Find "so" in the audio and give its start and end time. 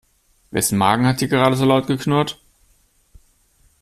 1.55-1.63